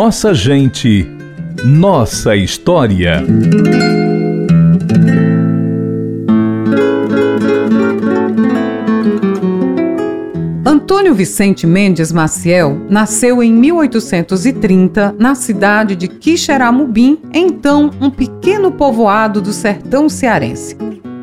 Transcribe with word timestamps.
Nossa 0.00 0.32
gente, 0.32 1.10
nossa 1.64 2.36
história. 2.36 3.20
Antônio 10.64 11.12
Vicente 11.12 11.66
Mendes 11.66 12.12
Maciel 12.12 12.80
nasceu 12.88 13.42
em 13.42 13.52
1830 13.52 15.16
na 15.18 15.34
cidade 15.34 15.96
de 15.96 16.06
Quixeramobim, 16.06 17.18
então 17.34 17.90
um 18.00 18.08
pequeno 18.08 18.70
povoado 18.70 19.42
do 19.42 19.52
sertão 19.52 20.08
cearense. 20.08 20.76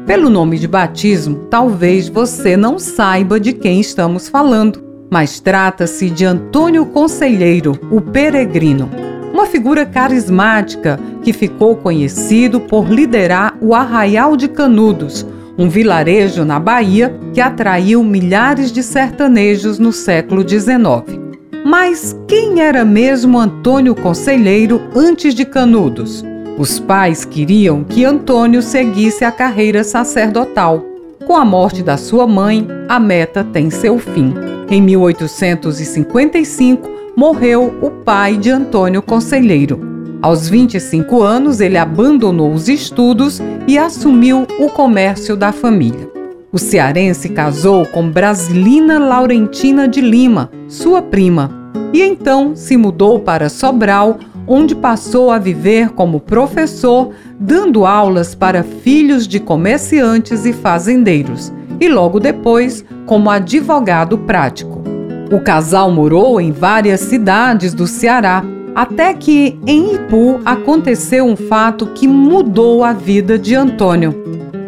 Pelo 0.06 0.30
nome 0.30 0.60
de 0.60 0.68
batismo, 0.68 1.48
talvez 1.50 2.10
você 2.10 2.58
não 2.58 2.78
saiba 2.78 3.40
de 3.40 3.54
quem 3.54 3.80
estamos 3.80 4.28
falando, 4.28 4.85
mas 5.16 5.40
trata-se 5.40 6.10
de 6.10 6.26
Antônio 6.26 6.86
Conselheiro, 6.88 7.80
o 7.90 8.02
Peregrino, 8.02 8.90
uma 9.32 9.46
figura 9.46 9.86
carismática 9.86 11.00
que 11.24 11.32
ficou 11.32 11.78
conhecido 11.78 12.60
por 12.60 12.90
liderar 12.90 13.58
o 13.62 13.74
Arraial 13.74 14.36
de 14.36 14.50
Canudos, 14.50 15.26
um 15.58 15.70
vilarejo 15.70 16.44
na 16.44 16.60
Bahia 16.60 17.18
que 17.34 17.40
atraiu 17.40 18.04
milhares 18.04 18.74
de 18.74 18.84
sertanejos 18.84 19.80
no 19.80 19.94
século 19.94 20.46
XIX. 20.46 21.18
Mas 21.66 22.14
quem 22.28 22.60
era 22.60 22.84
mesmo 22.84 23.40
Antônio 23.40 23.96
Conselheiro 23.96 24.82
antes 24.94 25.34
de 25.34 25.46
Canudos? 25.46 26.26
Os 26.58 26.78
pais 26.78 27.24
queriam 27.24 27.86
que 27.86 28.04
Antônio 28.04 28.62
seguisse 28.62 29.24
a 29.24 29.32
carreira 29.32 29.82
sacerdotal. 29.82 30.84
Com 31.26 31.38
a 31.38 31.46
morte 31.46 31.82
da 31.82 31.96
sua 31.96 32.28
mãe, 32.28 32.68
a 32.90 33.00
meta 33.00 33.46
tem 33.46 33.70
seu 33.70 33.98
fim. 33.98 34.55
Em 34.68 34.82
1855, 34.82 36.90
morreu 37.16 37.78
o 37.84 37.92
pai 37.92 38.36
de 38.36 38.50
Antônio 38.50 39.00
Conselheiro. 39.00 39.80
Aos 40.24 40.50
25 40.50 41.22
anos, 41.22 41.62
ele 41.62 41.78
abandonou 41.78 42.52
os 42.52 42.68
estudos 42.68 43.40
e 43.68 43.78
assumiu 43.78 44.48
o 44.60 44.68
comércio 44.70 45.36
da 45.36 45.52
família. 45.52 46.10
O 46.52 46.58
cearense 46.58 47.30
casou 47.30 47.86
com 47.86 48.10
Brasilina 48.10 48.98
Laurentina 48.98 49.88
de 49.88 50.02
Lima, 50.02 50.50
sua 50.68 51.00
prima, 51.00 51.72
e 51.94 52.02
então 52.02 52.56
se 52.56 52.76
mudou 52.76 53.20
para 53.20 53.50
Sobral, 53.50 54.18
onde 54.48 54.74
passou 54.74 55.30
a 55.30 55.38
viver 55.38 55.90
como 55.90 56.20
professor, 56.20 57.12
dando 57.40 57.86
aulas 57.86 58.34
para 58.34 58.64
filhos 58.64 59.28
de 59.28 59.40
comerciantes 59.40 60.44
e 60.44 60.54
fazendeiros, 60.54 61.54
e 61.80 61.88
logo 61.88 62.20
depois 62.20 62.84
como 63.06 63.30
advogado 63.30 64.18
prático. 64.18 64.84
O 65.32 65.40
casal 65.40 65.92
morou 65.92 66.40
em 66.40 66.52
várias 66.52 67.00
cidades 67.02 67.74
do 67.74 67.88
Ceará, 67.88 68.44
até 68.76 69.14
que 69.14 69.60
em 69.66 69.96
Ipu 69.96 70.40
aconteceu 70.46 71.26
um 71.26 71.36
fato 71.36 71.88
que 71.88 72.08
mudou 72.08 72.84
a 72.84 72.94
vida 72.94 73.40
de 73.40 73.56
Antônio. 73.56 74.24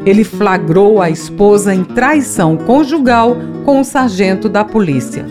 Ele 0.06 0.24
flagrou 0.24 1.02
a 1.02 1.10
esposa 1.10 1.74
em 1.76 1.84
traição 1.84 2.56
conjugal 2.56 3.36
com 3.66 3.82
o 3.82 3.84
sargento 3.84 4.48
da 4.48 4.64
polícia. 4.64 5.26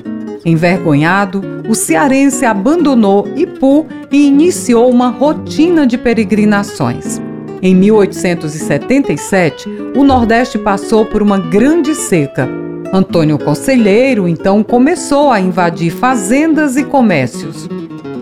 Envergonhado, 0.44 1.42
o 1.68 1.74
cearense 1.74 2.44
abandonou 2.44 3.26
Ipu 3.34 3.86
e 4.12 4.28
iniciou 4.28 4.90
uma 4.90 5.08
rotina 5.08 5.86
de 5.86 5.98
peregrinações. 5.98 7.20
Em 7.66 7.74
1877, 7.74 9.68
o 9.96 10.04
Nordeste 10.04 10.56
passou 10.56 11.04
por 11.04 11.20
uma 11.20 11.36
grande 11.36 11.96
seca. 11.96 12.48
Antônio 12.92 13.36
Conselheiro 13.40 14.28
então 14.28 14.62
começou 14.62 15.32
a 15.32 15.40
invadir 15.40 15.90
fazendas 15.90 16.76
e 16.76 16.84
comércios. 16.84 17.68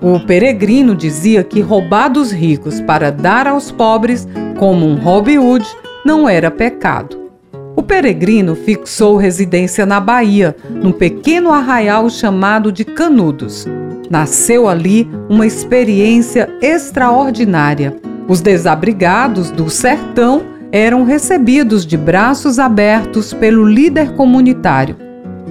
O 0.01 0.19
peregrino 0.19 0.95
dizia 0.95 1.45
que 1.45 1.61
roubar 1.61 2.09
dos 2.09 2.33
ricos 2.33 2.81
para 2.81 3.13
dar 3.13 3.47
aos 3.47 3.71
pobres, 3.71 4.27
como 4.59 4.87
um 4.87 4.95
Robin 4.95 5.37
Hood, 5.37 5.67
não 6.07 6.27
era 6.27 6.51
pecado. 6.51 7.29
O 7.77 7.83
peregrino 7.83 8.55
fixou 8.57 9.19
residência 9.19 9.85
na 9.85 10.01
Bahia, 10.01 10.57
num 10.71 10.91
pequeno 10.91 11.53
arraial 11.53 12.09
chamado 12.09 12.73
de 12.73 12.83
Canudos. 12.83 13.67
Nasceu 14.09 14.67
ali 14.67 15.07
uma 15.29 15.47
experiência 15.47 16.49
extraordinária. 16.63 17.95
Os 18.27 18.41
desabrigados 18.41 19.51
do 19.51 19.69
sertão 19.69 20.43
eram 20.73 21.05
recebidos 21.05 21.87
de 21.87 21.97
braços 21.97 22.59
abertos 22.59 23.33
pelo 23.33 23.65
líder 23.65 24.13
comunitário. 24.13 24.97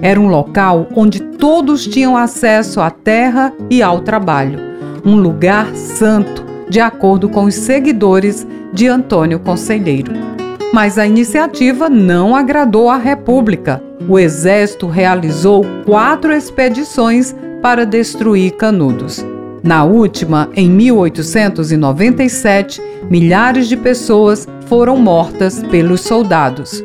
Era 0.02 0.20
um 0.20 0.28
local 0.28 0.88
onde 0.94 1.20
todos 1.20 1.86
tinham 1.86 2.16
acesso 2.16 2.80
à 2.80 2.90
terra 2.90 3.52
e 3.70 3.82
ao 3.82 4.00
trabalho. 4.00 4.58
Um 5.04 5.16
lugar 5.16 5.74
santo, 5.74 6.44
de 6.68 6.80
acordo 6.80 7.28
com 7.28 7.44
os 7.44 7.54
seguidores 7.54 8.46
de 8.72 8.88
Antônio 8.88 9.38
Conselheiro. 9.38 10.12
Mas 10.72 10.98
a 10.98 11.06
iniciativa 11.06 11.88
não 11.88 12.34
agradou 12.34 12.90
à 12.90 12.96
República. 12.96 13.80
O 14.08 14.18
exército 14.18 14.88
realizou 14.88 15.64
quatro 15.86 16.32
expedições 16.32 17.34
para 17.62 17.86
destruir 17.86 18.56
Canudos. 18.56 19.24
Na 19.64 19.82
última, 19.82 20.48
em 20.54 20.68
1897, 20.68 22.82
milhares 23.08 23.66
de 23.66 23.78
pessoas 23.78 24.46
foram 24.66 24.98
mortas 24.98 25.62
pelos 25.62 26.02
soldados. 26.02 26.84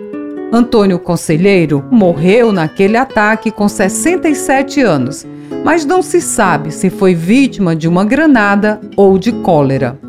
Antônio 0.49 0.97
Conselheiro 0.97 1.83
morreu 1.91 2.53
naquele 2.53 2.95
ataque 2.95 3.51
com 3.51 3.67
67 3.67 4.79
anos, 4.79 5.27
mas 5.65 5.83
não 5.83 6.01
se 6.01 6.21
sabe 6.21 6.71
se 6.71 6.89
foi 6.89 7.13
vítima 7.13 7.75
de 7.75 7.85
uma 7.85 8.05
granada 8.05 8.79
ou 8.95 9.19
de 9.19 9.33
cólera. 9.33 9.99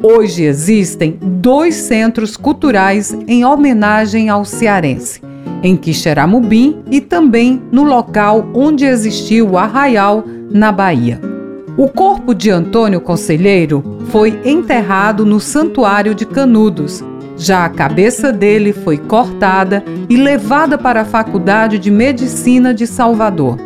Hoje 0.00 0.44
existem 0.44 1.18
dois 1.20 1.74
centros 1.74 2.36
culturais 2.36 3.12
em 3.26 3.44
homenagem 3.44 4.30
ao 4.30 4.44
cearense, 4.44 5.20
em 5.64 5.76
Quixeramobim 5.76 6.80
e 6.92 7.00
também 7.00 7.60
no 7.72 7.82
local 7.82 8.48
onde 8.54 8.84
existiu 8.84 9.50
o 9.50 9.58
arraial, 9.58 10.22
na 10.48 10.70
Bahia. 10.70 11.29
O 11.76 11.88
corpo 11.88 12.34
de 12.34 12.50
Antônio 12.50 13.00
Conselheiro 13.00 13.98
foi 14.10 14.40
enterrado 14.44 15.24
no 15.24 15.40
Santuário 15.40 16.14
de 16.14 16.26
Canudos. 16.26 17.02
Já 17.36 17.64
a 17.64 17.68
cabeça 17.68 18.32
dele 18.32 18.72
foi 18.72 18.98
cortada 18.98 19.82
e 20.08 20.16
levada 20.16 20.76
para 20.76 21.02
a 21.02 21.04
Faculdade 21.04 21.78
de 21.78 21.90
Medicina 21.90 22.74
de 22.74 22.86
Salvador. 22.86 23.58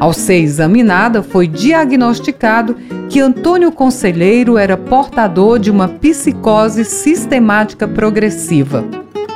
Ao 0.00 0.12
ser 0.12 0.38
examinada, 0.38 1.22
foi 1.22 1.46
diagnosticado 1.46 2.74
que 3.08 3.20
Antônio 3.20 3.70
Conselheiro 3.70 4.56
era 4.56 4.76
portador 4.76 5.58
de 5.58 5.70
uma 5.70 5.86
psicose 5.86 6.84
sistemática 6.84 7.86
progressiva. 7.86 8.84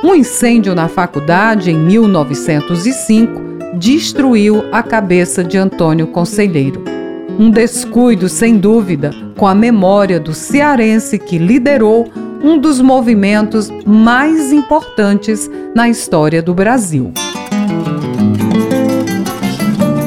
Um 0.02 0.14
incêndio 0.14 0.74
na 0.74 0.88
faculdade 0.88 1.70
em 1.70 1.78
1905 1.78 3.42
destruiu 3.78 4.64
a 4.72 4.82
cabeça 4.82 5.44
de 5.44 5.58
Antônio 5.58 6.06
Conselheiro. 6.06 6.93
Um 7.38 7.50
descuido, 7.50 8.28
sem 8.28 8.56
dúvida, 8.56 9.10
com 9.36 9.46
a 9.46 9.54
memória 9.54 10.20
do 10.20 10.32
cearense 10.32 11.18
que 11.18 11.36
liderou 11.36 12.10
um 12.42 12.58
dos 12.58 12.80
movimentos 12.80 13.70
mais 13.86 14.52
importantes 14.52 15.50
na 15.74 15.88
história 15.88 16.42
do 16.42 16.54
Brasil. 16.54 17.12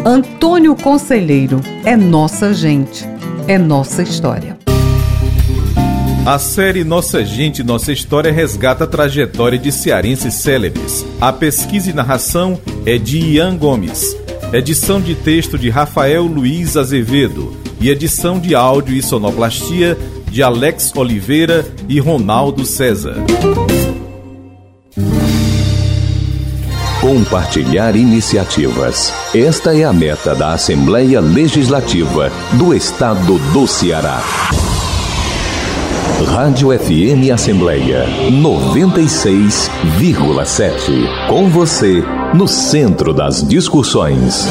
Antônio 0.05 0.75
Conselheiro 0.75 1.59
é 1.83 1.97
nossa 1.97 2.53
gente, 2.53 3.05
é 3.47 3.57
nossa 3.57 4.01
história. 4.01 4.57
A 6.25 6.37
série 6.37 6.83
Nossa 6.83 7.23
Gente, 7.23 7.63
Nossa 7.63 7.91
História 7.91 8.33
resgata 8.33 8.83
a 8.83 8.87
trajetória 8.87 9.57
de 9.57 9.71
cearenses 9.71 10.33
célebres. 10.33 11.05
A 11.21 11.31
pesquisa 11.31 11.89
e 11.89 11.93
narração 11.93 12.59
é 12.85 12.97
de 12.97 13.17
Ian 13.17 13.55
Gomes. 13.55 14.26
Edição 14.53 15.01
de 15.01 15.13
texto 15.13 15.57
de 15.57 15.69
Rafael 15.69 16.23
Luiz 16.23 16.77
Azevedo. 16.77 17.53
E 17.81 17.89
edição 17.89 18.39
de 18.39 18.55
áudio 18.55 18.95
e 18.95 19.03
sonoplastia 19.03 19.97
de 20.31 20.41
Alex 20.41 20.93
Oliveira 20.95 21.65
e 21.89 21.99
Ronaldo 21.99 22.65
César. 22.65 23.15
Compartilhar 27.01 27.95
iniciativas. 27.95 29.13
Esta 29.35 29.77
é 29.77 29.83
a 29.83 29.91
meta 29.91 30.33
da 30.33 30.53
Assembleia 30.53 31.19
Legislativa 31.19 32.31
do 32.53 32.73
Estado 32.73 33.37
do 33.51 33.67
Ceará. 33.67 34.21
Rádio 36.25 36.69
FM 36.77 37.31
Assembleia 37.31 38.05
96,7. 38.31 41.27
Com 41.27 41.47
você, 41.49 42.03
no 42.33 42.47
centro 42.47 43.13
das 43.13 43.47
discussões. 43.47 44.47